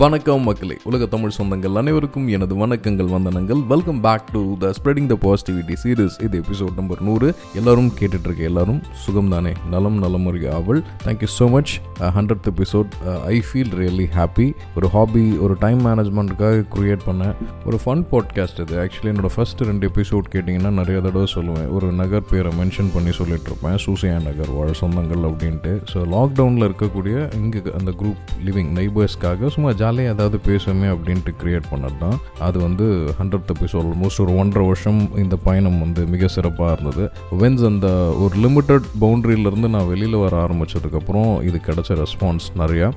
[0.00, 0.74] வணக்கம் மக்களே.
[0.88, 3.60] உலக தமிழ் சொந்தங்கள் அனைவருக்கும் எனது வணக்கங்கள் வந்தனங்கள்.
[3.72, 7.28] Welcome back to the spreading the positivity series இது எபிசோட் நம்பர் நூறு.
[7.58, 11.72] எல்லாரும் கேட்டுட்டு இருக்க எல்லாரும் சுகம் தானே நலம் நலம் uh, ஒரு அவள் thank you so much
[12.16, 12.90] hundred episode
[13.34, 14.48] I feel really happy
[14.80, 17.30] ஒரு ஹாபி ஒரு டைம் மேனேஜ்மெண்ட்டுக்காக க்ரியேட் பண்ண
[17.68, 18.76] ஒரு ஃபன் பாட்காஸ்ட் இது.
[18.84, 21.70] ஆக்சுவலி என்னோட ஃபர்ஸ்ட் ரெண்டு எபிசோட் கேட்டிங்கன்னா நிறைய தடவை சொல்லுவேன்.
[21.78, 25.74] ஒரு நகர் பேரை மென்ஷன் பண்ணி சொல்லிட்டு இருப்பேன் சூசியா நகர் வாழ் சொந்தங்கள் அப்படின்ட்டு.
[25.94, 31.96] ஸோ லாக்டவுனில் இருக்கக்கூடிய இங்கே அந்த குரூப் லிவிங் நெய்பர்ஸ்க்காக சும்மா ஜாலியாக ஏதாவது பேசுவோமே அப்படின்ட்டு க்ரியேட் பண்ணது
[32.04, 32.86] தான் அது வந்து
[33.18, 37.04] ஹண்ட்ரட் எபிசோட் ஆல்மோஸ்ட் ஒரு ஒன்றரை வருஷம் இந்த பயணம் வந்து மிக சிறப்பாக இருந்தது.
[37.40, 37.88] வென்ஸ் அந்த
[38.24, 42.88] ஒரு லிமிட்டட் பவுண்டரியிலேருந்து நான் வெளியில் வர ஆரம்பிச்சதுக்கப்புறம் இது கிடச்ச ரெஸ்பான்ஸ் நிறையா.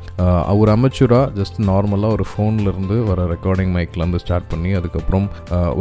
[0.53, 5.27] அவர் ஒரு ஜஸ்ட் நார்மலாக ஒரு ஃபோன்லேருந்து வர ரெக்கார்டிங் மைக்லேருந்து ஸ்டார்ட் பண்ணி அதுக்கப்புறம்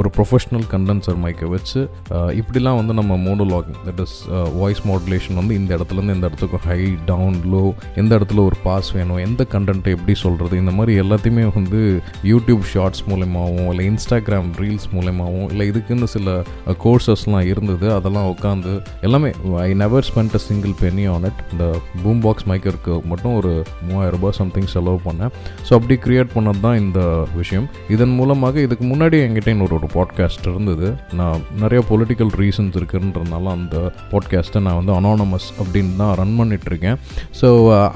[0.00, 1.80] ஒரு ப்ரொஃபஷ்னல் கண்டென்சர் மைக்கை வச்சு
[2.40, 4.16] இப்படிலாம் வந்து நம்ம monologuing that is
[4.60, 6.80] voice modulation வந்து இந்த இடத்துலேருந்து இந்த இடத்துக்கு ஹை
[7.12, 7.64] டவுன் லோ
[8.02, 11.80] எந்த இடத்துல ஒரு பாஸ் வேணும் எந்த கண்டென்ட்டை எப்படி சொல்கிறது இந்த மாதிரி எல்லாத்தையுமே வந்து
[12.30, 16.34] யூடியூப் ஷார்ட்ஸ் மூலயமாவும் இல்லை இன்ஸ்டாகிராம் ரீல்ஸ் மூலயமாவும் இல்லை இதுக்குன்னு சில
[16.84, 17.86] கோர்சஸ்லாம் இருந்தது.
[17.98, 18.72] அதெல்லாம் உட்காந்து
[19.08, 19.30] எல்லாமே
[19.66, 21.66] I never spend a single penny on it இந்த
[22.02, 23.52] பூம் பாக்ஸ் மைக்கருக்கு மட்டும் ஒரு
[23.88, 25.32] மூவாயிரம் ரூபாய் சம்திங் செலவு பண்ணேன்.
[25.66, 27.00] ஸோ அப்படி கிரியேட் பண்ணது தான் இந்த
[27.40, 27.68] விஷயம்.
[27.96, 30.88] இதன் மூலமாக இதுக்கு முன்னாடி என்கிட்ட இன்னொரு ஒரு பாட்காஸ்ட் இருந்தது.
[31.20, 33.76] நான் நிறைய பொலிட்டிக்கல் ரீசன்ஸ் இருக்குன்றதுனால அந்த
[34.12, 36.98] பாட்காஸ்ட்டை நான் வந்து அனானமஸ் அப்படின்னு தான் ரன் பண்ணிகிட்ருக்கேன்
[37.40, 37.48] ஸோ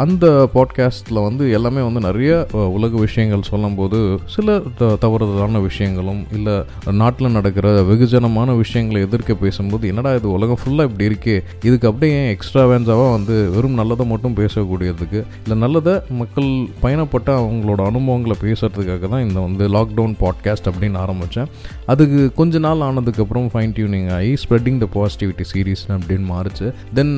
[0.04, 2.30] அந்த பாட்காஸ்ட்டில் வந்து எல்லாமே வந்து நிறைய
[2.76, 4.48] உலக உலக விஷயங்கள் சொல்லும்போது சில
[4.78, 6.54] த- தவறுதலான விஷயங்களும் இல்லை
[6.98, 11.36] நாட்டில் நடக்கிற வெகுஜனமான விஷயங்களை எதிர்க்க பேசும்போது என்னடா இது உலகம் ஃபுல்லாக இப்படி இருக்கே?
[11.62, 16.50] இதுக்கு அப்படியே ஏன் எக்ஸ்ட்ராவேன்ஸாவாக வந்து வெறும் நல்லதை மட்டும் பேசக்கூடியதுக்கு இல்லை நல்லதை மக்கள்
[16.82, 21.50] பயணப்பட்ட அவங்களோட அனுபவங்களை பேசுகிறதுக்காக தான் இந்த வந்து லாக்டவுன் பாட்காஸ்ட் அப்படின்னு ஆரம்பித்தேன்
[21.86, 26.66] அதுக்கு கொஞ்ச நாள் ஆனதுக்கப்புறம் ஃபைன் டியூனிங் ஆகி ஸ்ப்ரெட்டிங் த பாசிட்டிவிட்டி சீரீஸ் அப்படின்னு மாறிச்சு.
[26.94, 27.14] தென்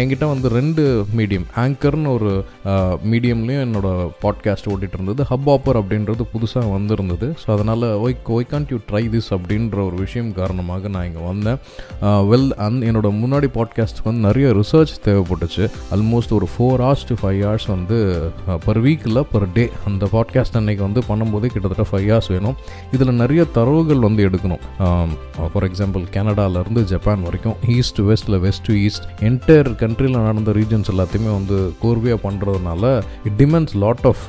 [0.00, 0.84] என்கிட்ட வந்து ரெண்டு
[1.16, 2.32] மீடியம் ஆங்கர்னு ஒரு
[3.10, 3.88] மீடியம்லேயும் என்னோட
[4.22, 7.26] பாட்காஸ்ட் ஓடிட்டு இருந்தது ஹப் ஆப்பர் அப்படின்றது புதுசாக வந்திருந்தது.
[7.42, 11.58] ஸோ அதனால் why why can't you try this அப்படின்ற ஒரு விஷயம் காரணமாக நான் இங்கே வந்தேன்.
[12.06, 15.64] Uh, வெல் அந் என்னோட முன்னாடி பாட்காஸ்ட் வந்து நிறைய ரிசர்ச் தேவைப்பட்டுச்சு.
[15.94, 17.98] ஆல்மோஸ்ட் ஒரு four hours to five hours வந்து
[18.66, 22.56] பர் வீக்கில் பர் டே அந்த பாட்காஸ்ட் அன்னைக்கு வந்து பண்ணும்போதே கிட்டத்தட்ட ஃபைவ் ஹவர்ஸ் வேணும்.
[22.92, 24.62] இதில் நிறைய தரவுகள் வந்து எடுக்கணும்.
[24.86, 30.52] Um, uh, ஃபார் எக்ஸாம்பிள் கனடாலேருந்து ஜப்பான் வரைக்கும் ஈஸ்ட் வெஸ்ட்டில் வெஸ்ட் டு ஈஸ்ட் என்டையர் கண்ட்ரியில் நடந்த
[30.60, 32.84] ரீஜன்ஸ் எல்லாத்தையுமே வந்து கோர்வையாக பண்ணுறதுனால
[33.28, 34.24] it demands lot of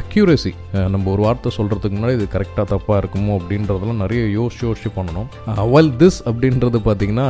[0.00, 0.52] accuracy
[0.94, 5.28] நம்ம ஒரு வார்த்தை சொல்கிறதுக்கு முன்னாடி இது கரெக்டாக தப்பாக இருக்குமோ அப்படின்றதெல்லாம் நிறைய யோசிச்சு யோசிச்சு பண்ணணும்.
[5.74, 7.26] வெல் திஸ் அப்படின்றது பார்த்திங்கன்னா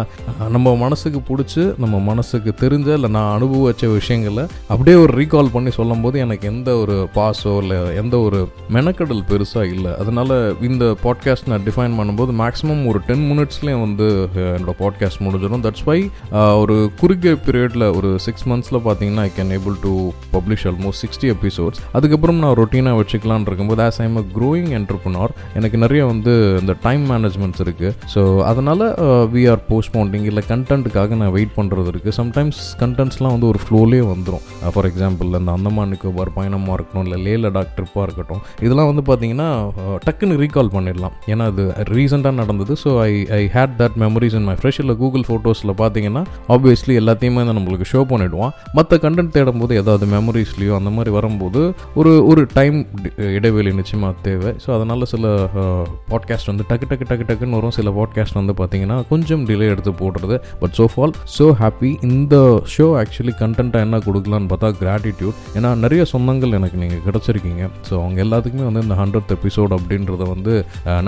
[0.57, 6.19] நம்ம மனசுக்கு பிடிச்சி நம்ம மனசுக்கு தெரிஞ்ச இல்லை நான் அனுபவிச்ச விஷயங்களை அப்படியே ஒரு ரீகால் பண்ணி சொல்லும்போது
[6.27, 8.41] எனக்கு எந்த ஒரு பாஸோ இல்லை எந்த ஒரு
[8.77, 9.93] மெனக்கடல் பெருசாக இல்லை.
[10.03, 10.37] அதனால்
[10.71, 15.65] இந்த பாட்காஸ்ட் நான் டிஃபைன் பண்ணும்போது மேக்ஸிமம் ஒரு டென் மினிட்ஸ்லேயே வந்து என்னோடய என்னோட பாட்காஸ்ட் முடிஞ்சிடும்.
[15.67, 15.99] தட்ஸ் வை
[16.62, 19.93] ஒரு குறுகிய பீரியடில் ஒரு சிக்ஸ் மந்த்ஸில் பார்த்தீங்கன்னா I can able to
[20.35, 21.81] publish almost sixty episodes
[22.14, 27.04] அதுக்கப்புறம் நான் ரொட்டீனாக வச்சுக்கலான் இருக்கும்போது as I'm a growing entrepreneur எனக்கு நிறைய வந்து இந்த டைம்
[27.10, 28.20] மேனேஜ்மெண்ட்ஸ் இருக்குது ஸோ
[28.50, 28.84] அதனால்
[29.32, 34.44] வி ஆர் போஸ்ட்போண்டிங் இல்லை கண்டென்ட்டுக்காக நான் வெயிட் பண்ணுறது இருக்குது சம்டைம்ஸ் கண்டென்ட்ஸ்லாம் வந்து ஒரு ஃப்ளோலேயே வந்துடும்
[34.75, 39.48] ஃபார் எக்ஸாம்பிள் இந்த அந்தமான் நிக்கோபார் பயணமாக இருக்கட்டும் இல்லை லே லடாக் ட்ரிப்பாக இருக்கட்டும் இதெல்லாம் வந்து பார்த்தீங்கன்னா
[39.82, 41.16] uh, டக்குன்னு ரீகால் பண்ணிடலாம்.
[41.32, 41.64] ஏன்னா அது
[41.94, 42.76] ரீசெண்டாக நடந்தது.
[42.84, 46.25] So I I hate that memories in my fresh இல்லை கூகுள் ஃபோட்டோஸில் பார்த்தீங்கன்னா
[46.56, 51.60] ஆப்வியஸ்லி எல்லாத்தையுமே வந்து நம்மளுக்கு ஷோ பண்ணிவிடுவான் மற்ற கண்டென்ட் தேடும்போது ஏதாவது மெமரிஸ்லேயோ அந்த மாதிரி வரும்போது
[51.98, 52.78] ஒரு ஒரு ஒரு டைம்
[53.37, 54.50] இடைவெளி நிச்சயமாக தேவை.
[54.62, 55.26] ஸோ அதனால் சில
[56.10, 57.75] பாட்காஸ்ட் வந்து டக்கு டக்கு டக்கு டக்குன்னு வரும்.
[57.76, 60.37] சில பாட்காஸ்ட் வந்து பார்த்தீங்கன்னா கொஞ்சம் டிலே எடுத்து போடுறது.
[60.62, 62.37] But so fall so happy இந்த
[62.75, 67.62] ஷோ ஆக்சுவலி கண்டென்ட்டாக என்ன கொடுக்கலான்னு பார்த்தா கிராட்டிடியூட் ஏன்னா நிறைய சொந்தங்கள் எனக்கு நீங்கள் கிடச்சிருக்கீங்க.
[67.88, 70.54] ஸோ அவங்க எல்லாத்துக்குமே வந்து இந்த ஹண்ட்ரட் எபிசோட் அப்படின்றத வந்து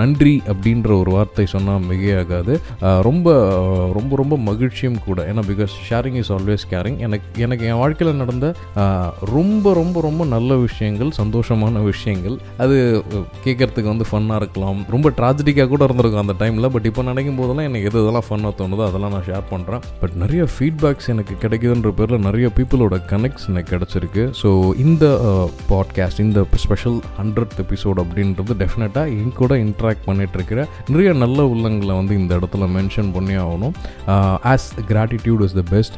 [0.01, 2.55] நன்றி அப்படின்ற ஒரு வார்த்தை சொன்னால் மிகையாகாது.
[3.09, 3.27] ரொம்ப
[3.99, 5.19] ரொம்ப ரொம்ப மகிழ்ச்சியும் கூட.
[5.33, 8.45] ஏன்னா because sharing is always caring எனக்கு எனக்கு என் வாழ்க்கையில் நடந்த
[9.35, 12.35] ரொம்ப ரொம்ப ரொம்ப நல்ல விஷயம் விஷயங்கள் சந்தோஷமான விஷயங்கள்.
[12.63, 12.75] அது
[13.45, 14.79] கேட்குறதுக்கு வந்து ஃபன்னாக இருக்கலாம்.
[14.93, 18.83] ரொம்ப ட்ராஜடிக்காக கூட இருந்திருக்கும் அந்த டைமில் பட் இப்போ நினைக்கும் போதெல்லாம் எனக்கு எது இதெல்லாம் ஃபன்னாக தோணுதோ
[18.89, 24.23] அதெல்லாம் நான் ஷேர் பண்ணுறேன் பட் நிறைய ஃபீட்பேக்ஸ் எனக்கு கிடைக்குதுன்ற பேரில் நிறைய பீப்புளோட கனெக்ட்ஸ் எனக்கு கிடச்சிருக்கு.
[24.41, 24.49] ஸோ
[24.85, 25.05] இந்த
[25.71, 30.59] பாட்காஸ்ட் இந்த ஸ்பெஷல் ஹண்ட்ரட் எபிசோட் அப்படின்றது டெஃபினட்டாக என் கூட இன்ட்ராக்ட் பண்ணிட்டு இருக்கிற
[30.93, 33.75] நிறைய நல்ல உள்ளங்களை வந்து இந்த இடத்துல மென்ஷன் பண்ணி ஆகணும்.
[34.53, 35.97] As gratitude is the best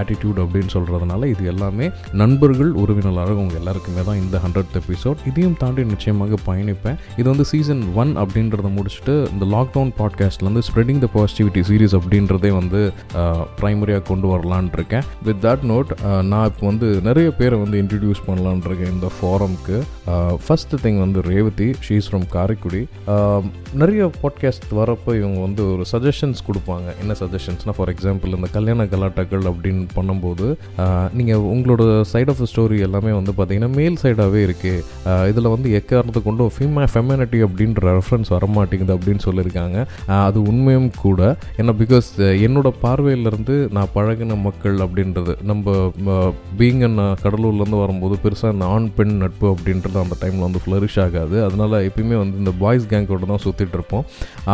[0.00, 1.88] attitude அப்படின்னு சொல்கிறதுனால இது எல்லாமே
[2.22, 6.98] நண்பர்கள் உறவினராக உங்கள் எல்லாருக்குமே தான் இந்த ஹண்ட்ரட் எபிசோட் இதையும் தாண்டி நிச்சயமாக பயணிப்பேன்.
[7.20, 12.80] இது வந்து சீசன் ஒன் அப்படின்றத முடிச்சுட்டு இந்த லாக்டவுன் பாட்காஸ்ட்லேருந்து ஸ்ப்ரெடிங் த பாசிட்டிவிட்டி சீரிஸ் அப்படின்றதே வந்து
[13.60, 15.04] ப்ரைமரியாக கொண்டு வரலான் இருக்கேன்.
[15.26, 15.90] வித் தட் நோட்
[16.30, 19.76] நான் இப்போ வந்து நிறைய பேரை வந்து இன்ட்ரடியூஸ் பண்ணலான் இருக்கேன் இந்த ஃபாரம்க்கு
[20.46, 22.82] ஃபர்ஸ்ட் திங் வந்து ரேவதி ஷீஸ் ஃப்ரம் காரைக்குடி.
[23.80, 26.88] நிறைய பாட்காஸ்ட் வரப்போ இவங்க வந்து ஒரு சஜஷன்ஸ் கொடுப்பாங்க.
[27.02, 30.46] என்ன சஜஷன்ஸ்னால் ஃபார் எக்ஸாம்பிள் இந்த கல்யாண கலாட்டாக்கள் அப்படின்னு பண்ணும்போது
[31.18, 31.82] நீங்கள் உங்களோட
[32.12, 36.84] சைட் ஆஃப் த ஸ்டோரி எல்லாமே வந்து பார்த்தீங்கன்னா மேல் சைடாகவே இருக்குது இதில் வந்து எக்காரணத்தை கொண்டும் ஃபீமே
[36.94, 39.78] ஃபெமினிட்டி அப்படின்ற ரெஃபரன்ஸ் வரமாட்டேங்குது அப்படின்னு சொல்லியிருக்காங்க.
[40.26, 41.22] அது உண்மையும் கூட.
[41.60, 42.10] ஏன்னா பிகாஸ்
[42.46, 45.74] என்னோட பார்வையிலேருந்து நான் பழகின மக்கள் அப்படின்றது நம்ம
[46.60, 46.84] பீங்
[47.24, 51.36] கடலூர்லேருந்து வரும்போது பெருசாக இந்த ஆண் பெண் நட்பு அப்படின்றது அந்த டைமில் வந்து ஃப்ளரிஷ் ஆகாது.
[51.46, 54.04] அதனால் எப்பயுமே வந்து இந்த பாய்ஸ் கேங்கோட தான் சுற்றிட்டு இருப்போம்.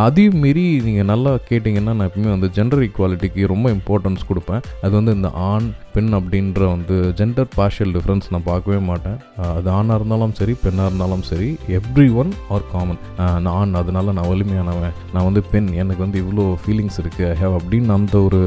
[0.04, 4.62] அதையும் மீறி நீங்கள் நல்லா கேட்டிங்கன்னா நான் எப்பயுமே வந்து ஜெண்டர் ஈக்குவாலிட்டிக்கு ரொம்ப இம்பார்ட்டன்ஸ் கொடுப்பேன்.
[4.84, 9.18] அது வந்து இந்த ஆண் பெண் அப்படின்ற வந்து ஜெண்டர் பார்ஷியல் டிஃப்ரென்ஸ் நான் பார்க்கவே மாட்டேன்.
[9.56, 11.48] அது ஆணாக இருந்தாலும் சரி பெண்ணாக இருந்தாலும் சரி
[11.78, 16.44] எவ்ரி ஒன் ஆர் காமன் நான் ஆண் அதனால நான் வலிமையானவன் நான் வந்து பெண் எனக்கு வந்து இவ்வளோ
[16.62, 18.40] ஃபீலிங்ஸ் இருக்குது ஐ ஹேவ் அப்படின்னு அந்த ஒரு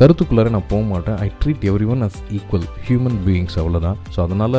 [0.00, 1.18] கருத்துக்குள்ளார நான் போக மாட்டேன்.
[1.26, 4.58] I treat every one as equal human beings அவ்வளோதான் ஸோ அதனால்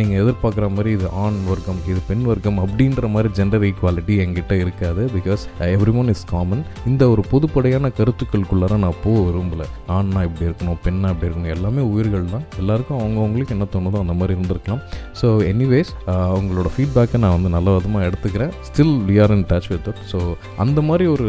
[0.00, 5.02] நீங்கள் எதிர்பார்க்குற மாதிரி இது ஆண் வர்க்கம் இது பெண் வர்க்கம் அப்படின்ற மாதிரி ஜெண்டர் ஈக்குவாலிட்டி என்கிட்ட இருக்காது.
[5.16, 5.44] Because
[5.74, 9.64] every one is common இந்த ஒரு பொதுப்படையான கருத்துக்களுக்குள்ளார நான் போக விரும்பல.
[9.96, 14.34] ஆண்னா இப்படி இருக்கணும் பெண்ணா அப்படி இருக்கணும் எல்லாமே உயிர்கள் தான் எல்லாருக்கும் அவங்கவுங்களுக்கு என்ன தோணுதோ அந்த மாதிரி
[14.36, 14.82] இருந்திருக்கலாம்.
[15.20, 15.90] ஸோ எனிவேஸ்
[16.32, 18.52] அவங்களோட ஃபீட்பேக்கை நான் வந்து நல்ல விதமாக எடுத்துக்கிறேன்.
[18.68, 20.20] Still we are in touch with it so
[20.64, 21.28] அந்த மாதிரி ஒரு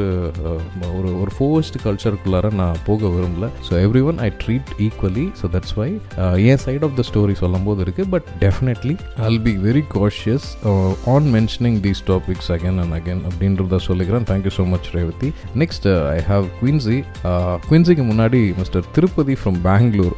[0.97, 3.47] ஒரு ஒரு ஃபோர்ஸ்ட் கல்ச்சருக்குள்ளார நான் போக விரும்பல.
[3.67, 5.89] So every one I treat equally so that's why
[6.51, 8.95] N side of the story சொல்லும் போது இருக்குது but definitely
[9.29, 10.47] I'll be very cautious
[11.15, 14.27] on mentioning these topics again and again அப்படின்றத சொல்லிக்கிறேன்.
[14.31, 15.31] Thank you so much Revathi
[15.63, 15.87] next
[16.17, 16.97] I have Quincy
[17.69, 20.17] குவின்சிக்கு முன்னாடி mister Tirupati from Bangalore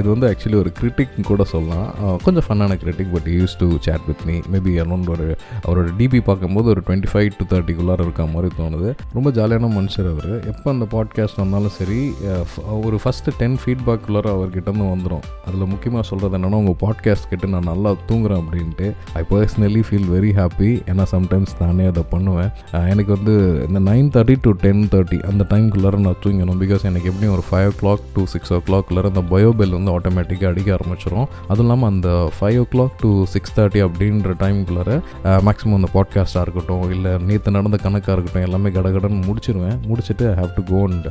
[0.00, 1.88] இது வந்து actually ஒரு critic கூட சொல்லலாம்.
[2.24, 5.26] கொஞ்சம் ஃபன்னான critic but use to chat with me maybe around ஒரு
[5.66, 8.90] அவரோட டிபி பார்க்கும்போது ஒரு டுவெண்ட்டி ஃபைவ் டு தேர்ட்டிக்குள்ளார இருக்க மாதிரி தோணுது.
[9.16, 10.32] ரொம்ப ஜாலியான மனுஷர் அவர்.
[10.52, 12.00] எப்போ அந்த பாட்காஸ்ட் வந்தாலும் சரி
[12.86, 17.68] ஒரு ஃபஸ்ட்டு டென் ஃபீட்பேக்குள்ளார அவர்கிட்ட இருந்து வந்துடும் அதில் முக்கியமாக சொல்கிறது என்னென்னா உங்கள் பாட்காஸ்ட் கிட்ட நான்
[17.72, 18.88] நல்லா தூங்குறேன் அப்படின்ட்டு.
[19.20, 22.50] I personally feel very happy ஏன்னா சம்டைம்ஸ் நானே அதை பண்ணுவேன்.
[22.92, 23.34] எனக்கு வந்து
[23.68, 27.68] இந்த nine thirty to ten thirty அந்த டைம்குள்ளார நான் தூங்கணும் பிகாஸ் எனக்கு எப்படியும் ஒரு five
[27.70, 32.08] o'clock to six ஓ கிளாக்குள்ளார அந்த பயோபெல் வந்து ஆட்டோமேட்டிக்காக அடிக்க ஆரம்பிச்சிடும் அதுவும் இல்லாமல் அந்த
[32.36, 34.90] five o'clock to six thirty அப்படின்ற டைம்குள்ளார
[35.46, 39.76] மேக்ஸிமம் அந்த பாட்காஸ்ட்டாக இருக்கட்டும் இல்லை நேற்று நடந்த கணக்காக இருக்கட்டும் எல்லாமே கடகடன்னு முடிச்சிருவேன்.
[39.90, 41.08] முடிச்சுட்டு I have to go and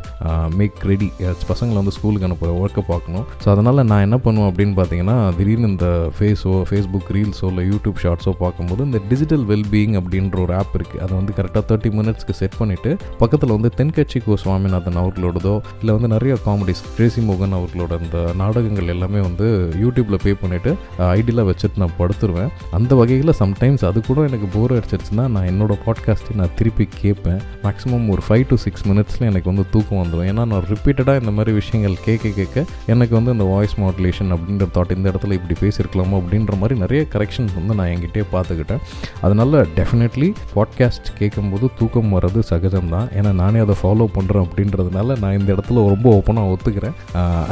[0.60, 1.10] make ready
[1.52, 3.26] பசங்களை வந்து ஸ்கூலுக்கு அனுப்ப ஒர்க்கை பார்க்கணும்.
[3.44, 5.88] ஸோ அதனால் நான் என்ன பண்ணுவேன் அப்படின்னு பார்த்தீங்கன்னா திடீர்னு இந்த
[6.18, 11.14] ஃபேஸோ ஃபேஸ்புக் ரீல்ஸோ இல்லை யூடியூப் ஷார்ட்ஸோ பார்க்கும்போது இந்த டிஜிட்டல் வெல்பீயிங் அப்படின்ற ஒரு ஆப் இருக்குது அதை
[11.20, 12.92] வந்து கரெக்டாக தேர்ட்டி மினிட்ஸ்க்கு செட் பண்ணிவிட்டு
[13.24, 18.92] பக்கத்தில் வந்து தென்கட்சி கோ சுவாமிநாதன் அவர்களோடதோ இல்லை வந்து நிறைய காமெடிஸ் கிரேசி மோகன் அவர்களோட அந்த நாடகங்கள்
[18.94, 19.48] எல்லாமே வந்து
[19.84, 20.72] யூடியூப்பில் பே பண்ணிவிட்டு
[21.18, 22.52] ஐடியெலாம் வச்சுட்டு நான் படுத்துருவேன்.
[22.78, 27.40] அந்த வகையில் சம்டைம்ஸ் அது கூட எனக்கு போர் அடிச்சிருச்சுன்னா நான் என்னோடய பாட்காஸ்ட்டை நான் திருப்பி கேட்பேன்.
[27.66, 31.54] மேக்ஸிமம் ஒரு ஃபைவ் டு சிக்ஸ் மினிட்ஸில் எனக்கு வந்து தூக்கம் வந்துடும் ஏன்னா நான் ரிப்பீட்டடாக இந்த மாதிரி
[31.62, 36.56] விஷயங்கள் கேட்க கேட்க எனக்கு வந்து இந்த வாய்ஸ் மாடுலேஷன் அப்படின்ற தாட் இந்த இடத்துல இப்படி பேசியிருக்கலாமோ அப்படின்ற
[36.62, 38.82] மாதிரி நிறைய கரெக்ஷன்ஸ் வந்து நான் என்கிட்டே பார்த்துக்கிட்டேன்.
[39.22, 43.08] அதனால் டெஃபினெட்லி பாட்காஸ்ட் கேட்கும்போது தூக்கம் வர்றது சகஜம்தான்.
[43.20, 46.96] ஏன்னா நானே அதை ஃபாலோ பண்ணுறேன் அப்படின்றதுனால நான் இந்த இடத்துல ரொம்ப ஓப்பனாக ஒத்துக்கிறேன்.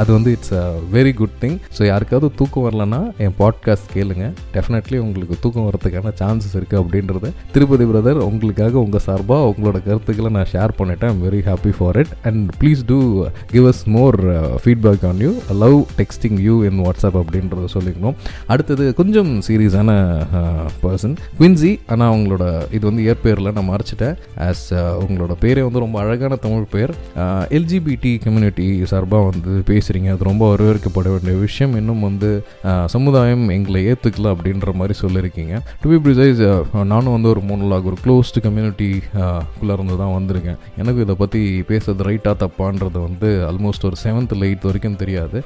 [0.02, 0.64] அது வந்து it's a
[0.94, 4.26] very good thing so யாருக்காவது தூக்கம் வரலன்னா என் பாட்காஸ்ட் கேளுங்க.
[4.54, 7.30] டெஃபினெட்லி உங்களுக்கு தூக்கம் வரதுக்கான சான்சஸ் இருக்குது அப்படின்றத.
[7.54, 11.12] திருப்பதி பிரதர் உங்களுக்காக உங்கள் சார்பாக உங்களோட கருத்துக்களை நான் ஷேர் பண்ணிட்டேன்.
[11.14, 12.98] I'm very happy for it and please do
[13.54, 14.18] give us more
[14.64, 15.32] feedback on you
[15.64, 18.16] love texting you in WhatsApp அப்படின்றத சொல்லிக்கணும்.
[18.54, 19.90] அடுத்தது கொஞ்சம் சீரியஸான
[20.84, 22.44] பர்சன் குவின்சி ஆனால் அவங்களோட
[22.76, 24.16] இது வந்து இயற்பெயரில் நான் மறைச்சிட்டேன்.
[24.48, 26.92] ஆஸ் uh, உங்களோட பேரே வந்து ரொம்ப அழகான தமிழ் பெயர்
[27.58, 29.52] எல்ஜிபிடி கம்யூனிட்டி சார்பாக வந்து
[29.86, 31.72] பேசுகிறீங்க அது ரொம்ப வரவேற்கப்பட வேண்டிய விஷயம்.
[31.80, 32.28] இன்னும் வந்து
[32.94, 35.54] சமுதாயம் எங்களை ஏற்றுக்கல அப்படின்ற மாதிரி சொல்லியிருக்கீங்க.
[35.82, 36.40] டு பி ப்ரிசைஸ்
[36.92, 38.88] நானும் வந்து ஒரு மூணு லாக் ஒரு க்ளோஸ்டு கம்யூனிட்டி
[39.58, 40.58] குள்ளே இருந்து தான் வந்திருக்கேன்.
[40.82, 45.38] எனக்கு இதை பற்றி பேசுறது ரைட்டாக தப்பான்றது வந்து ஆல்மோஸ்ட் ஒரு செவன்த் எயித் வரைக்கும் தெரியாது.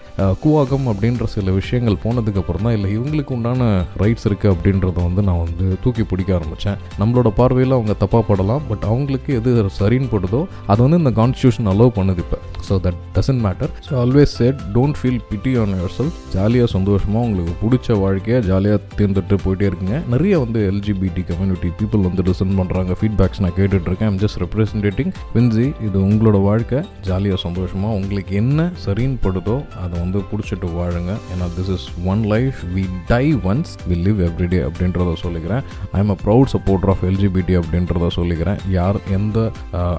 [0.45, 3.69] கூவாகம் அப்படின்ற சில விஷயங்கள் போனதுக்கப்புறம் தான் இல்லை இவங்களுக்கு உண்டான
[4.05, 8.85] ரைட்ஸ் இருக்குது அப்படின்றத வந்து நான் வந்து தூக்கி பிடிக்க ஆரம்பித்தேன் நம்மளோட பார்வையில் அவங்க தப்பாக படலாம் பட்
[8.93, 10.43] அவங்களுக்கு எது சரின்னு படுதோ
[10.73, 12.39] அது வந்து இந்த கான்ஸ்டியூஷன் அலோவ் பண்ணுது இப்போ.
[12.69, 17.55] So that doesn't matter so always set don't feel pity on yourself ஜாலியாக சந்தோஷமாக உங்களுக்கு
[17.63, 19.99] பிடிச்ச வாழ்க்கையை ஜாலியாக தேர்ந்துட்டு போயிட்டே இருக்குங்க.
[20.15, 24.11] நிறைய வந்து எல்ஜிபிடி கம்யூனிட்டி பீப்புள் வந்து டிசன் பண்ணுறாங்க ஃபீட்பேக்ஸ் நான் கேட்டுட்டு இருக்கேன்.
[24.11, 26.81] ஐம் ஜஸ்ட் ரெப்ரசன்டேட்டிங் வின்சி இது உங்களோட வாழ்க்கை.
[27.09, 31.13] ஜாலியாக சந்தோஷமாக உங்களுக்கு என்ன சரின்னு படுதோ அதை வந்து பிடிச்சிட்டு வாழுங்க.
[31.33, 35.63] ஏன்னா this is one life we die once we live every day அப்படின்றத சொல்லிக்கிறேன்.
[35.97, 38.61] I am a proud supporter of LGBT அப்படின்றத சொல்லிக்கிறேன்.
[38.79, 39.39] யார் எந்த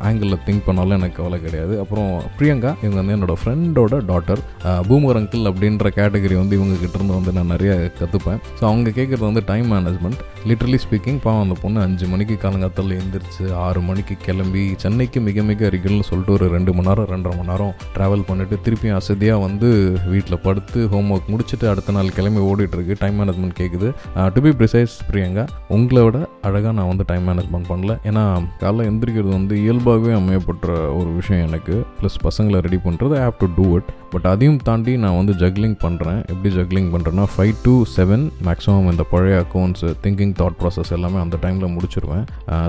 [0.09, 1.73] ஆங்கிளில் திங்க் பண்ணாலும் எனக்கு கவலை கிடையாது.
[1.83, 2.09] அப்புறம்
[2.39, 4.42] பிரியங்கா இவங்க வந்து என்னோட ஃப்ரெண்டோட டாட் வாட்டர்
[4.88, 9.25] பூமர் அங்கிள் அப்படின்ற கேட்டகரி வந்து இவங்க கிட்ட இருந்து வந்து நான் நிறைய கற்றுப்பேன் ஸோ அவங்க கேட்குறது
[9.30, 14.63] வந்து டைம் மேனேஜ்மெண்ட் லிட்ரலி ஸ்பீக்கிங் பாவம் அந்த பொண்ணு அஞ்சு மணிக்கு காலங்காத்தால எழுந்திரிச்சு ஆறு மணிக்கு கிளம்பி
[14.84, 18.98] சென்னைக்கு மிக மிக அருகில்னு சொல்லிட்டு ஒரு ரெண்டு மணி நேரம் ரெண்டரை மணி நேரம் ட்ராவல் பண்ணிட்டு திருப்பியும்
[19.00, 19.70] அசதியாக வந்து
[20.13, 22.96] வீட்டில் படுத்து ஹோம் ஒர்க் முடிச்சுட்டு அடுத்த நாள் கிளம்பி ஓடிட்டுருக்கு.
[23.04, 23.90] டைம் மேனேஜ்மெண்ட் கேட்குது
[24.36, 25.46] டு பி ப்ரிசைஸ் பிரியங்கா
[25.78, 27.96] உங்களை விட அழகாக நான் வந்து டைம் மேனேஜ்மெண்ட் பண்ணல.
[28.10, 28.24] ஏன்னா
[28.63, 30.68] காலைல எந்திரிக்கிறது வந்து இயல்பாகவே அமையப்பட்ட
[31.00, 31.75] ஒரு விஷயம் எனக்கு.
[32.00, 35.75] ப்ளஸ் பசங்களை ரெடி பண்ணுறது I have to do it but அதையும் தாண்டி நான் வந்து ஜக்லிங்
[35.84, 41.20] பண்ணுறேன் எப்படி ஜக்லிங் பண்ணுறேன்னா ஃபைவ் டு செவன் மேக்ஸிமம் இந்த பழைய அக்கௌண்ட்ஸ் திங்கிங் தாட் ப்ராசஸ் எல்லாமே
[41.24, 42.24] அந்த டைமில் முடிச்சிருவேன்.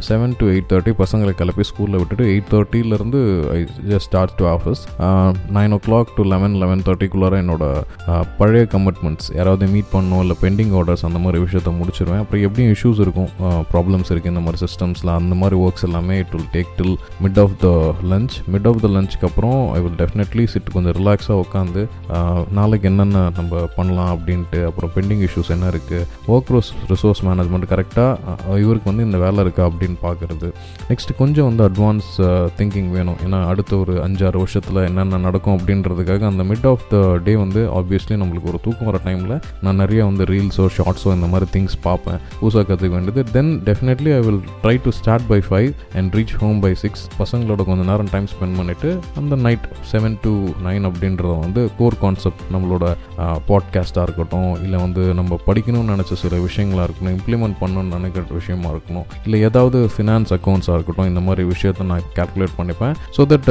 [0.09, 3.21] செவன் டு எயிட் தேர்ட்டி பசங்களை கிளப்பி ஸ்கூலில் விட்டுட்டு eight தேர்ட்டிலேருந்து
[3.57, 3.59] I
[3.93, 4.83] just start to office
[5.59, 7.65] nine o'clock to eleven eleven தேர்ட்டிக்குள்ளார என்னோட
[8.41, 12.23] பழைய கமிட்மெண்ட்ஸ் யாராவது மீட் பண்ணணும் இல்லை பெண்டிங் ஆர்டர்ஸ் அந்த மாதிரி விஷயத்த முடிச்சிருவேன்.
[12.25, 13.31] அப்புறம் எப்படியும் இஷ்யூஸ் இருக்கும்.
[13.73, 17.55] ப்ராப்ளம்ஸ் இருக்குது இந்த மாதிரி சிஸ்டம்ஸில் அந்த மாதிரி ஒர்க்ஸ் எல்லாமே it will take till mid of
[17.65, 17.69] the
[18.13, 21.83] lunch mid of the லஞ்சுக்கு அப்புறம் ஐ வில் டெஃபினெட்லி சிட் கொஞ்சம் ரிலாக்ஸாக உட்காந்து
[22.59, 24.11] நாளைக்கு என்னென்ன நம்ம பண்ணலாம்?
[24.15, 29.41] அப்படின்ட்டு அப்புறம் பெண்டிங் இஷ்யூஸ் என்ன இருக்குது ஒர்க் ரோஸ் ரிசோர்ஸ் மேனேஜ்மெண்ட் கரெக்டாக இவருக்கு வந்து இந்த வேலை
[29.47, 30.51] இருக்கா அப்படின்னு பார்க்குறது.
[30.91, 32.11] நெக்ஸ்ட் கொஞ்சம் வந்து அட்வான்ஸ்
[32.59, 33.19] திங்கிங் வேணும்.
[33.27, 38.17] ஏன்னா அடுத்த ஒரு அஞ்சாறு வருஷத்தில் என்னென்ன நடக்கும் அப்படின்றதுக்காக அந்த மிட் ஆஃப் த டே வந்து ஆப்வியஸ்லி
[38.23, 39.37] நம்மளுக்கு ஒரு தூக்கம் வர டைமில்
[39.67, 42.19] நான் நிறைய வந்து ரீல்ஸோ ஷார்ட்ஸோ இந்த மாதிரி திங்ஸ் பார்ப்பேன்.
[42.41, 43.23] புதுசாக கற்றுக்க வேண்டியது.
[43.37, 47.61] Then definitely I will try to start by five and reach home by six பசங்களோட
[47.71, 50.33] கொஞ்சம் நேரம் டைம் ஸ்பெண்ட் பண்ணிவிட்டு அந்த நைட் செவன் டு
[50.67, 50.87] நைன்
[51.23, 52.85] அப்படின்றத வந்து கோர் கான்செப்ட் நம்மளோட
[53.49, 59.07] பாட்காஸ்ட்டாக இருக்கட்டும் இல்லை வந்து நம்ம படிக்கணும்னு நினச்ச சில விஷயங்களாக இருக்கணும் இம்ப்ளிமெண்ட் பண்ணணும்னு நினைக்கிற விஷயமா இருக்கணும்
[59.27, 62.95] இல்லை ஏதாவது ஃபினான்ஸ் அக்கௌண்ட்ஸாக இருக்கட்டும் இந்த மாதிரி விஷயத்த நான் கேல்குலேட் பண்ணிப்பேன்.
[63.17, 63.51] ஸோ தட்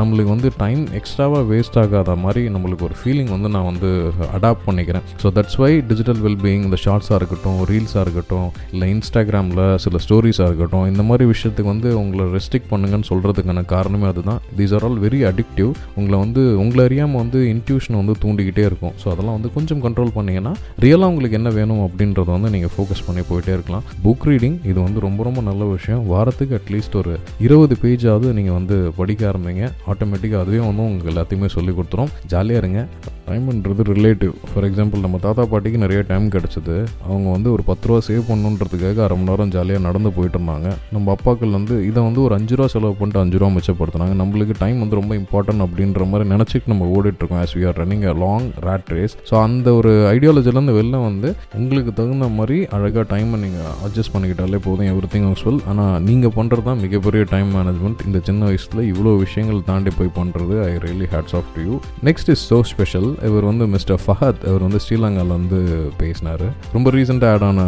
[0.00, 3.90] நம்மளுக்கு வந்து டைம் எக்ஸ்ட்ராவாக வேஸ்ட் ஆகாத மாதிரி நம்மளுக்கு ஒரு ஃபீலிங் வந்து நான் வந்து
[4.38, 5.06] அடாப்ட் பண்ணிக்கிறேன்.
[5.22, 10.86] So that's why digital wellbeing இந்த ஷார்ட்ஸாக இருக்கட்டும் ரீல்ஸாக இருக்கட்டும் இல்லை இன்ஸ்டாகிராமில் சில ஸ்டோரிஸாக இருக்கட்டும்
[10.92, 14.40] இந்த மாதிரி விஷயத்துக்கு வந்து உங்களை ரெஸ்ட்ரிக்ட் பண்ணுங்கன்னு சொல்கிறதுக்கான காரணமே அதுதான்.
[14.58, 18.94] These are all very addictive உங்களை வந்து உங்களை அறியாமல் வந்து இன்ட்யூஷன் வந்து தூண்டிக்கிட்டே இருக்கும்.
[19.02, 20.52] ஸோ அதெல்லாம் வந்து கொஞ்சம் கண்ட்ரோல் பண்ணிங்கன்னா
[20.84, 23.86] ரியலாக உங்களுக்கு என்ன வேணும் அப்படின்றத வந்து நீங்கள் ஃபோக்கஸ் பண்ணி போயிட்டே இருக்கலாம்.
[24.04, 26.02] புக் ரீடிங் இது வந்து ரொம்ப ரொம்ப நல்ல விஷயம்.
[26.12, 27.14] வாரத்துக்கு அட்லீஸ்ட் ஒரு
[27.46, 29.64] இருபது பேஜாவது நீங்கள் வந்து படிக்க ஆரம்பிங்க.
[29.92, 32.12] ஆட்டோமேட்டிக்காக அதுவே வந்து உங்களுக்கு எல்லாத்தையுமே சொல்லி கொடுத்துரும்.
[32.34, 32.82] ஜாலியாக இருங்க.
[33.26, 36.76] டைம்ன்றது ரிலேட்டிவ் ஃபார் எக்ஸாம்பிள் நம்ம தாத்தா பாட்டிக்கு நிறைய டைம் கிடச்சிது.
[37.08, 40.68] அவங்க வந்து ஒரு பத்து ரூபா சேவ் பண்ணுன்றதுக்காக அரை மணி நேரம் ஜாலியாக நடந்து போயிட்டு இருந்தாங்க.
[40.94, 44.14] நம்ம அப்பாக்கள் வந்து இதை வந்து ஒரு அஞ்சு ரூபா செலவு பண்ணிட்டு அஞ்சு ரூபா மிச்சப்படுத்துனாங்க.
[44.22, 48.16] நம்மளுக்கு டைம் வந்து ரொம்ப இம்பார்ட்டன்ட் அப்படின்ற மாதிரி நினச்சிட்டு நம்ம ஓடிட்டுருக்கோம் as we are running a
[48.24, 51.28] long rat race so அந்த ஒரு ஐடியாலஜிலேருந்து வெளில வந்து
[51.60, 54.88] உங்களுக்கு தகுந்த மாதிரி அழகாக டைமை நீங்கள் அட்ஜஸ்ட் பண்ணிக்கிட்டாலே போதும்.
[54.92, 59.60] எவ்ரி திங் சொல் ஆனால் நீங்கள் பண்ணுறது தான் மிகப்பெரிய டைம் மேனேஜ்மெண்ட் இந்த சின்ன வயசில் இவ்வளோ விஷயங்கள்
[59.70, 61.74] தாண்டி போய் பண்ணுறது I really hats off to you
[62.08, 65.60] next is so special இவர் வந்து மிஸ்டர் ஃபஹத் இவர் வந்து ஸ்ரீலங்காவில் வந்து
[66.02, 66.46] பேசினார்.
[66.76, 67.66] ரொம்ப ரீசெண்டாக ஆட் ஆன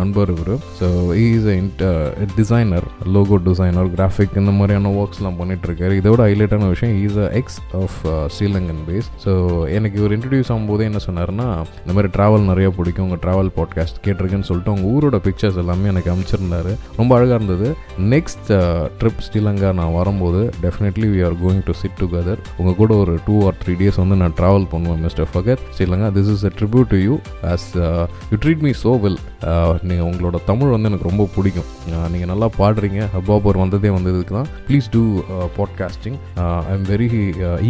[0.00, 0.54] நண்பர் இவர்.
[0.80, 0.88] So
[1.24, 1.58] is a
[2.40, 7.58] designer logo designer graphic இந்த மாதிரியான ஒர்க்ஸ்லாம் பண்ணிட்டு இருக்காரு இதோட ஹைலைட்டான விஷயம் is a ex
[7.82, 7.98] of
[8.64, 9.32] Sri Lankan base so
[9.76, 11.46] எனக்கு இவர் இன்ட்ரடியூஸ் ஆகும்போதே என்ன சொன்னார்னா
[11.82, 16.12] இந்த மாதிரி ட்ராவல் நிறைய பிடிக்கும் உங்கள் ட்ராவல் பாட்காஸ்ட் கேட்டிருக்கேன்னு சொல்லிட்டு அவங்க ஊரோட பிக்சர்ஸ் எல்லாமே எனக்கு
[16.14, 17.68] அமைச்சிருந்தாரு ரொம்ப அழகாக இருந்தது.
[18.14, 18.50] நெக்ஸ்ட்
[19.00, 23.14] ட்ரிப் uh, ஸ்ரீலங்கா நான் வரும்போது definitely we are going to sit together உங்கள் கூட ஒரு
[23.26, 26.90] டூ ஆர் த்ரீ டேஸ் வந்து நான் ட்ராவல் பண்ணுவேன் mister Fahad Sri Lanka this is a tribute
[26.94, 27.16] to you
[27.54, 27.68] as
[28.32, 29.20] you treat me so well
[29.88, 31.68] நீங்கள் உங்களோட தமிழ் வந்து எனக்கு ரொம்ப பிடிக்கும்.
[32.12, 33.00] நீங்கள் நல்லா பாடுறீங்க.
[33.16, 34.50] ஹப்பாபர் வந்ததே வந்து இதுக்கு தான்.
[34.68, 35.02] Please do
[35.58, 36.18] podcasting
[36.70, 37.10] I am very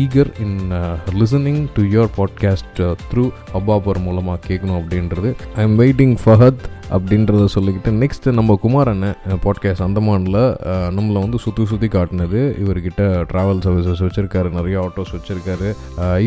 [0.03, 0.59] eager in
[1.23, 3.27] listening to your podcast through
[3.57, 5.33] Hubhopper மூலமாக கேட்கணும் அப்படின்றது.
[5.59, 6.65] ஐ எம் வெயிட்டிங் ஃபஹத்
[6.95, 10.41] அப்படின்றத சொல்லிக்கிட்டு நெக்ஸ்ட் நம்ம குமார் அண்ணன் பாட்காஸ்ட் அந்தமானில்
[10.97, 12.41] நம்மளை வந்து சுற்றி சுற்றி காட்டினது.
[12.63, 15.69] இவர்கிட்ட ட்ராவல் சர்வீசஸ் வச்சுருக்காரு நிறைய ஆட்டோஸ் வச்சுருக்காரு.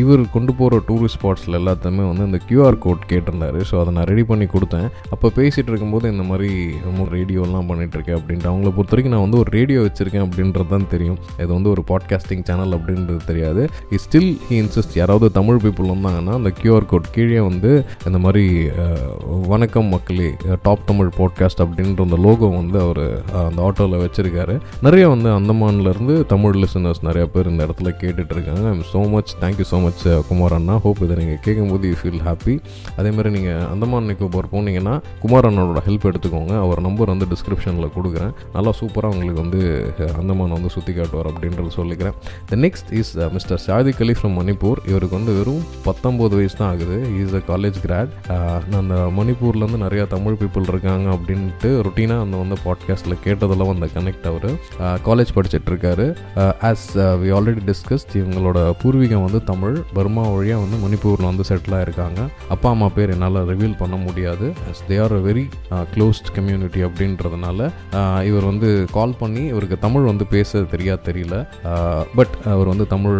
[0.02, 3.60] இவர் கொண்டு போகிற டூரிஸ்ட் ஸ்பாட்ஸில் எல்லாத்தையுமே வந்து இந்த கியூஆர் கோட் கேட்டிருந்தாரு.
[3.70, 4.88] ஸோ அதை நான் ரெடி பண்ணி கொடுத்தேன்.
[5.14, 6.50] அப்போ பேசிகிட்டு இருக்கும்போது இந்த மாதிரி
[7.16, 8.50] ரேடியோலாம் பண்ணிகிட்ருக்கேன் அப்படின்ட்டு.
[8.52, 11.18] அவங்கள பொறுத்த வரைக்கும் நான் வந்து ஒரு ரேடியோ வச்சுருக்கேன் அப்படின்றது தான் தெரியும்.
[11.42, 13.62] இது வந்து ஒரு பாட்காஸ்டிங் சேனல் அப்படின்றது தெரியாது.
[13.94, 17.70] இ ஸ்டில் ஹி இன்சிஸ்ட் யாராவது தமிழ் பீப்புள் வந்தாங்கன்னா அந்த கியூஆர் கோட் கீழே வந்து
[18.08, 18.44] இந்த மாதிரி
[19.52, 20.30] வணக்கம் மக்களே
[20.66, 23.02] டாப் தமிழ் பாட்காஸ்ட் அப்படின்ற அந்த லோகோ வந்து அவர்
[23.48, 24.56] அந்த ஆட்டோவில் வச்சுருக்காரு.
[24.86, 29.80] நிறைய வந்து அந்தமான்லேருந்து தமிழ் லிசனர்ஸ் நிறைய பேர் இந்த இடத்துல கேட்டுட்ருக்காங்க I'm so much thank you so
[29.86, 30.76] much Kumar Anna.
[30.84, 32.54] Hope இதை நீங்கள் கேட்கும்போது யூ ஃபீல் ஹாப்பி
[33.00, 34.94] அதேமாதிரி நீங்கள் அந்தமான் நிக்கோபார் போனீங்கன்னா
[35.28, 36.52] குமார் அண்ணனோட ஹெல்ப் எடுத்துக்கோங்க.
[36.64, 38.30] அவர் நம்பர் வந்து டிஸ்கிரிப்ஷனில் கொடுக்குறேன்.
[38.54, 39.60] நல்லா சூப்பராக உங்களுக்கு வந்து
[40.20, 42.14] அந்தமான் வந்து சுற்றி காட்டுவார் அப்படின்றது சொல்லிக்கிறேன்.
[42.50, 46.96] த நெக்ஸ்ட் இஸ் மிஸ்டர் சாதி அலி ஃப்ரம் மணிப்பூர் இவருக்கு வந்து வெறும் பத்தொம்போது வயசு தான் ஆகுது.
[47.22, 48.14] இஸ் அ காலேஜ் கிராட்
[48.70, 54.26] நான் அந்த மணிப்பூர்லேருந்து நிறையா தமிழ் பீப்புள் இருக்காங்க அப்படின்ட்டு ருட்டீனாக அந்த வந்து பாட்காஸ்ட்டில் கேட்டதெல்லாம் வந்து கனெக்ட்
[54.32, 54.48] அவர்.
[55.08, 56.08] காலேஜ் uh, படிச்சுட்டு இருக்காரு.
[56.70, 56.88] ஆஸ்
[57.24, 59.78] வி ஆல்ரெடி டிஸ்கஸ்ட் இவங்களோட பூர்வீகம் வந்து தமிழ்.
[59.98, 62.20] பர்மா வழியாக வந்து மணிப்பூரில் வந்து செட்டில் ஆயிருக்காங்க.
[62.56, 64.48] அப்பா அம்மா பேர் என்னால் ரிவீல் பண்ண முடியாது.
[64.72, 65.44] As they are a very
[65.94, 67.58] closed community அப்படின்றதுனால
[67.98, 71.36] uh, இவர் வந்து கால் பண்ணி இவருக்கு தமிழ் வந்து பேச தெரியாது தெரியல.
[71.70, 73.18] Uh, பட் uh, அவர் வந்து தமிழ்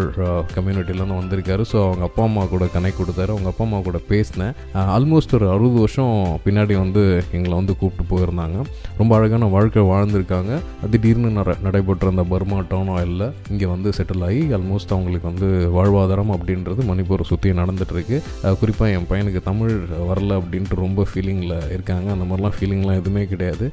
[0.55, 1.63] கம்யூனிட்டிலேருந்து வந்திருக்காரு.
[1.71, 3.31] ஸோ அவங்க அப்பா அம்மா கூட கனெக்ட் கொடுத்தாரு.
[3.35, 4.53] அவங்க அப்பா அம்மா கூட பேசினேன்.
[4.97, 6.15] ஆல்மோஸ்ட் ஒரு அறுபது வருஷம்
[6.45, 7.03] பின்னாடி வந்து
[7.37, 8.57] எங்களை வந்து கூப்பிட்டு போயிருந்தாங்க.
[9.01, 10.53] ரொம்ப அழகான வாழ்க்கை வாழ்ந்திருக்காங்க.
[10.91, 16.33] திடீர்னு நட நடைபெற்ற அந்த பர்மா டவுன் ஆயிலில் இங்கே வந்து செட்டில் ஆகி ஆல்மோஸ்ட் அவங்களுக்கு வந்து வாழ்வாதாரம்
[16.35, 18.17] அப்படின்றது மணிப்பூரை சுற்றி நடந்துகிட்ருக்கு
[18.61, 19.73] குறிப்பாக என் பையனுக்கு தமிழ்
[20.09, 23.65] வரல அப்படின்ட்டு ரொம்ப ஃபீலிங்கில் இருக்காங்க அந்த மாதிரிலாம் ஃபீலிங்லாம் எதுவுமே கிடையாது.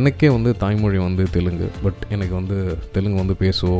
[0.00, 1.68] எனக்கே வந்து தாய்மொழி வந்து தெலுங்கு.
[1.84, 2.58] பட் எனக்கு வந்து
[2.96, 3.78] தெலுங்கு வந்து பேசவோ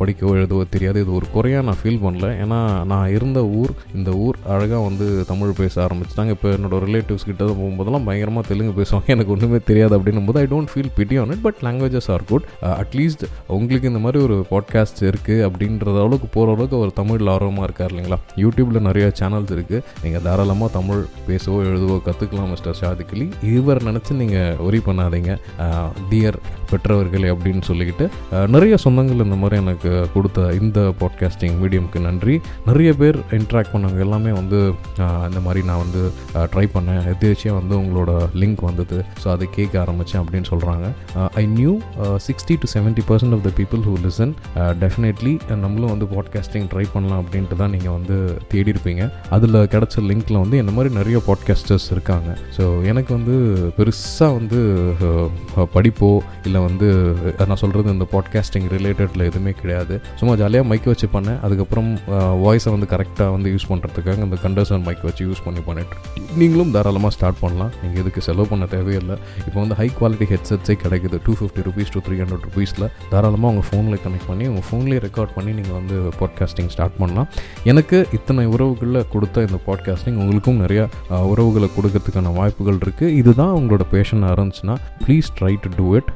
[0.00, 0.98] படிக்கவோ எழுதவோ தெரியாது.
[1.04, 2.28] இது ஒரு குறையாக நான் ஃபீல் பண்ணல.
[2.44, 2.58] ஏன்னா
[2.92, 6.34] நான் இருந்த ஊர் இந்த ஊர் அழகாக வந்து தமிழ் பேச ஆரம்பிச்சிட்டாங்க.
[6.36, 9.06] இப்போ என்னோடய ரிலேட்டிவ்ஸ் கிட்ட போகும்போதெல்லாம் பயங்கரமாக தெலுங்கு பேசுவாங்க.
[9.14, 12.46] எனக்கு ஒன்றுமே தெரியாது அப்படின்னும் போது I don't feel pity on it but languages are good
[12.82, 13.24] at least
[13.56, 18.20] உங்களுக்கு இந்த மாதிரி ஒரு பாட்காஸ்ட் இருக்குது அப்படின்றத அளவுக்கு போகிற அளவுக்கு ஒரு தமிழில் ஆர்வமாக இருக்கார் இல்லைங்களா?
[18.44, 22.80] யூடியூப்பில் நிறையா சேனல்ஸ் இருக்குது நீங்கள் தாராளமாக தமிழ் பேசவோ எழுதவோ கற்றுக்கலாம் மிஸ்டர்
[23.16, 25.32] ஷாதிக்லி இவர் நினச்சி நீங்கள் ஒரி பண்ணாதீங்க.
[26.10, 26.38] டியர்
[26.70, 28.04] பெற்றவர்களே அப்படின்னு சொல்லிக்கிட்டு
[28.54, 32.34] நிறைய சொந்தங்கள் இந்த மாதிரி எனக்கு கொடுத்த இந்த பாட்காஸ்டிங் மீடியம்க்கு நன்றி.
[32.68, 34.60] நிறைய பேர் இன்ட்ராக்ட் பண்ணவங்க எல்லாமே வந்து
[35.28, 36.02] இந்த மாதிரி நான் வந்து
[36.54, 37.02] ட்ரை பண்ணேன்.
[37.12, 38.98] எதிர்ச்சியாக வந்து உங்களோட லிங்க் வந்தது.
[39.22, 40.86] ஸோ அதை கேட்க ஆரம்பித்தேன் அப்படின்னு சொல்கிறாங்க
[41.42, 41.72] I knew
[42.28, 44.34] sixty to seventy percent of the people who listen
[44.82, 48.16] definitely நம்மளும் வந்து பாட்காஸ்டிங் ட்ரை பண்ணலாம் அப்படின்ட்டு தான் நீங்கள் வந்து
[48.52, 49.04] தேடி இருப்பீங்க
[49.36, 52.30] அதில் கிடச்ச லிங்க்கில் வந்து இந்த மாதிரி நிறைய பாட்காஸ்டர்ஸ் இருக்காங்க.
[52.56, 53.34] ஸோ எனக்கு வந்து
[53.76, 54.58] பெருசாக வந்து
[55.74, 56.08] படிப்போ
[56.48, 56.88] இல்லை வந்து
[57.50, 59.94] நான் சொல்கிறது இந்த பாட்காஸ்டிங் ரிலேட்டடில் எதுவுமே கிடையாது.
[60.20, 61.38] சும்மா ஜாலியாக மைக் வச்சு பண்ணேன்.
[61.46, 61.90] அதுக்கப்புறம்
[62.44, 65.96] வாய்ஸை வந்து கரெக்டாக வந்து யூஸ் பண்ணுறதுக்காக இந்த கண்டர்சன் மைக் வச்சு யூஸ் பண்ணி பண்ணிட்டு
[66.40, 67.72] நீங்களும் தாராளமாக ஸ்டார்ட் பண்ணலாம்.
[67.82, 69.16] நீங்கள் இதுக்கு செலவு பண்ண தேவையில்லை.
[69.46, 71.18] இப்போ வந்து ஹை குவாலிட்டி ஹெட்செட்ஸே கிடைக்குது.
[71.26, 75.34] Two fifty rupees two three hundred ருபீஸில் தாராளமாக உங்கள் ஃபோனில் கனெக்ட் பண்ணி உங்கள் ஃபோன்லேயே ரெக்கார்ட்
[75.36, 77.28] பண்ணி நீங்கள் வந்து பாட்காஸ்டிங் ஸ்டார்ட் பண்ணலாம்.
[77.72, 80.86] எனக்கு இத்தனை உறவுகளில் கொடுத்த இந்த பாட்காஸ்டிங் உங்களுக்கும் நிறையா
[81.32, 84.74] உறவுகளை கொடுக்கறதுக்கான வாய்ப்புகள் இருக்குது இதுதான் உங்களோட பேஷனாக இருந்துச்சுன்னா
[85.04, 86.10] please try to do it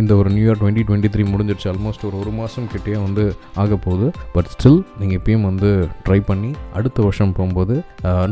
[0.00, 1.66] இந்த ஒரு new year twenty twenty three முடிஞ்சிருச்சு.
[1.72, 3.24] ஆல்மோஸ்ட் ஒரு ஒரு மாதம் கிட்டே வந்து
[3.62, 4.06] ஆக போகுது.
[4.34, 5.70] பட் ஸ்டில் நீங்கள் இப்பயும் வந்து
[6.06, 7.76] ட்ரை பண்ணி அடுத்த வருஷம் போகும்போது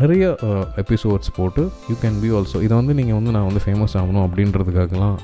[0.03, 0.25] நிறைய
[0.83, 5.17] எபிசோட்ஸ் போட்டு யூ கேன் பி ஆல்சோ இதை வந்து நீங்கள் வந்து நான் வந்து ஃபேமஸ் ஆகணும் அப்படின்றதுக்காகலாம்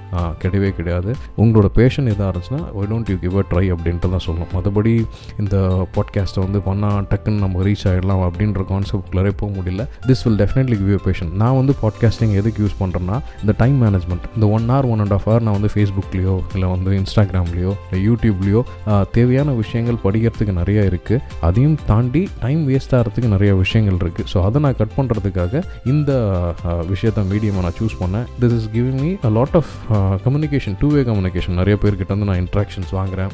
[0.44, 1.10] கிடையவே கிடையாது.
[1.44, 4.52] உங்களோட பேஷன் இதாக இருந்துச்சுன்னா why don't you give a try அப்படின்ட்டு தான் சொல்லணும்.
[4.56, 4.94] மற்றபடி
[5.42, 5.56] இந்த
[5.96, 9.84] பாட்காஸ்ட்டை வந்து பண்ணால் டக்குன்னு நம்ம ரீச் ஆகிடலாம் அப்படின்ற கான்செப்ட்குள்ளே போக முடியல.
[10.08, 14.24] This will definitely give you passion நான் வந்து பாட்காஸ்டிங் எதுக்கு யூஸ் பண்ணுறேன்னா இந்த டைம் மேனேஜ்மெண்ட்
[14.36, 18.60] இந்த one hour one and half hour நான் வந்து ஃபேஸ்புக்லேயோ இல்லை வந்து இன்ஸ்டாகிராம்லேயோ இல்லை யூடியூப்லேயோ
[19.16, 24.60] தேவையான விஷயங்கள் படிக்கிறதுக்கு நிறைய இருக்குது அதையும் தாண்டி டைம் வேஸ்ட் ஆகிறதுக்கு நிறைய விஷயங்கள் இருக்குது ஸோ அதை
[24.64, 26.10] நான் கட் பண்ணுறதுக்காக இந்த
[26.92, 28.26] விஷயத்த மீடியமாக நான் சூஸ் பண்ணேன்.
[28.42, 29.70] This is giving me a lot of
[30.24, 33.30] communication two way communication நிறைய பேர்கிட்ட வந்து நான் இன்ட்ராக்ஷன்ஸ் வாங்குறேன்.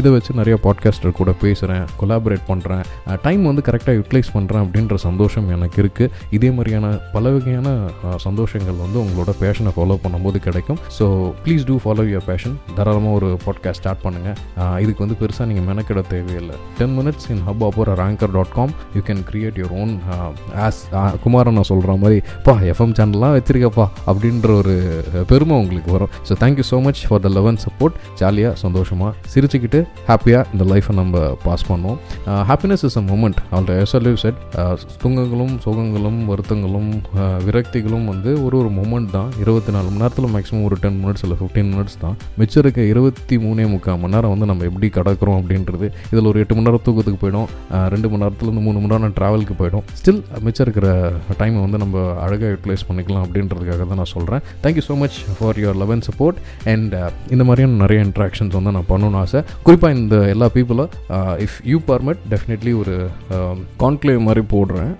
[0.00, 2.84] இதை வச்சு நிறைய பாட்காஸ்டர் கூட பேசுகிறேன் கொலாபரேட் பண்ணுறேன்
[3.26, 7.68] டைம் வந்து கரெக்டாக யூட்டிலைஸ் பண்ணுறேன் அப்படின்ற சந்தோஷம் எனக்கு இருக்குது இதே மாதிரியான பல வகையான
[8.26, 10.78] சந்தோஷம் விஷயங்கள் வந்து உங்களோட பேஷனை ஃபாலோ பண்ணும்போது கிடைக்கும்.
[10.96, 11.04] So
[11.44, 16.00] please do follow your passion தாராளமாக ஒரு பாட்காஸ்ட் ஸ்டார்ட் பண்ணுங்கள் இதுக்கு வந்து பெருசாக நீங்கள் மெனக்கிட
[16.12, 16.56] தேவையில்லை.
[16.78, 19.92] Ten minutes in Hubhopper anchor dot com you can create your own
[20.66, 20.80] as
[21.24, 24.74] Kumaran நான் சொல்கிற மாதிரி பா எஃப்எம் சேனல்லாம் வச்சுருக்கப்பா அப்படின்ற ஒரு
[25.32, 26.12] பெருமை உங்களுக்கு வரும்.
[26.30, 31.24] So thank you so much for the eleven support ஜாலியாக சந்தோஷமாக சிரிச்சுக்கிட்டு ஹாப்பியாக இந்த லைஃப்பை நம்ம
[31.46, 31.98] பாஸ் பண்ணுவோம்.
[32.52, 33.40] ஹாப்பினஸ் இஸ் அ மூமெண்ட்
[33.78, 34.38] எஸ் எஸ்எல்யூ செட்
[35.02, 36.90] துங்கங்களும் சோகங்களும் வருத்தங்களும்
[37.46, 41.36] விரக்திகளும் வந்து ஒரு ஒரு மூமெண்ட் தான் இருபத்தி நாலு மணி நேரத்தில் மேக்ஸிமம் ஒரு டென் மினிட்ஸ் இல்லை
[41.40, 42.14] ஃபிஃப்டீன் மினிட்ஸ் தான்.
[42.40, 46.56] மிச்சம் இருக்க இருபத்தி மூணே முக்கால் மணி நேரம் வந்து நம்ம எப்படி கடக்கிறோம் அப்படின்றது இதில் ஒரு எட்டு
[46.56, 47.48] மணி நேரம் தூக்கத்துக்கு போயிடும்
[47.94, 49.84] ரெண்டு மணி நேரத்துலேருந்து மூணு மணி நேரம் ட்ராவலுக்கு போயிடும்.
[50.00, 50.86] ஸ்டில் மிச்சம் இருக்கிற
[51.40, 55.78] டைமை வந்து நம்ம அழகாக யூட்டிலைஸ் பண்ணிக்கலாம் அப்படின்றதுக்காக தான் நான் சொல்கிறேன் thank you so much for your
[55.82, 56.40] love and support
[56.74, 56.96] and
[57.34, 59.42] இந்த மாதிரியான நிறைய இன்ட்ராக்ஷன்ஸ் வந்து நான் பண்ணணும்னு ஆசை.
[59.68, 60.90] குறிப்பாக இந்த எல்லா பீப்புளும்
[61.46, 62.96] இஃப் யூ பர்மிட் டெஃபினெட்லி ஒரு
[63.84, 64.92] கான்க்ளேவ் மாதிரி போடுறேன்.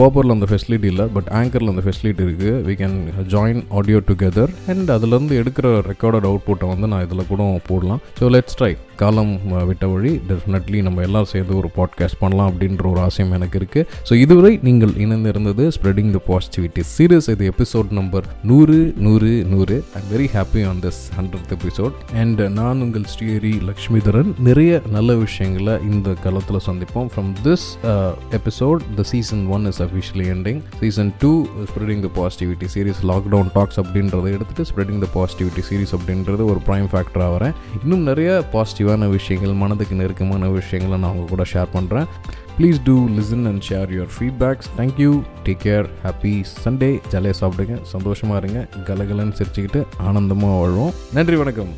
[0.00, 2.98] பாப்பரில் அந்த ஃபெசிலிட்டி இல்லை பட் ஆங்கரில் அந்த ஃபெசிலிட்டி இருக்குது we can
[3.34, 8.00] join audio together and அதுலேருந்து எடுக்கிற ரெக்கார்டட் அவுட்புட்டை வந்து நான் இதில் கூட போடலாம்.
[8.20, 9.34] ஸோ லெட்ஸ் ட்ரை காலம்
[9.68, 14.12] விட்ட வழி டெஃபினெட்லி நம்ம எல்லாம் சேர்ந்து ஒரு பாட்காஸ்ட் பண்ணலாம் அப்படின்ற ஒரு ஆசையும் எனக்கு இருக்குது ஸோ
[14.24, 19.76] இதுவரை நீங்கள் இணைந்திருந்தது ஸ்ப்ரெடிங் த பாசிட்டிவிட்டி சீரியஸ் இது எபிசோட் நம்பர் நூறு நூறு நூறு.
[20.00, 24.30] I'm very happy on this hundred episode and நான் உங்கள் ஸ்ரீஹரி லக்ஷ்மிதரன்.
[24.48, 27.08] நிறைய நல்ல விஷயங்களை இந்த காலத்தில் சந்திப்போம்.
[27.14, 27.66] From this
[28.40, 31.32] episode the season one is officially ending season two
[31.72, 32.10] spreading the
[32.40, 37.54] positivity series lockdown talks அப்படின்றத எடுத்துகிட்டு ஸ்ப்ரெடிங் த பாசிட்டிவிட்டி சீரிஸ் அப்படின்றது ஒரு ப்ரைம் ஃபேக்டராக வரேன்.
[37.82, 42.06] இன்னும் நிறைய பாசிட்டிவான விஷயங்கள் மனதுக்கு நெருக்கமான விஷயங்களை நான் அவங்க கூட ஷேர் பண்ணுறேன்
[42.58, 45.12] please do listen and share your feedbacks thank you
[45.48, 47.76] take care happy Sunday ஜாலியாக சாப்பிடுங்க.
[47.94, 48.62] சந்தோஷமாக இருங்க.
[48.90, 50.94] கலகலன்னு சிரிச்சுக்கிட்டு ஆனந்தமாக வாழ்வோம்.
[51.18, 51.72] நன்றி வணக்கம்.